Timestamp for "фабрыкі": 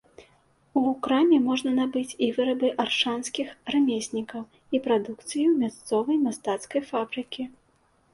6.89-7.47